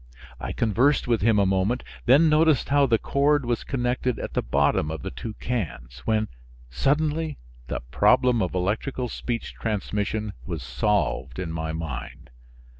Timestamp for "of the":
4.89-5.11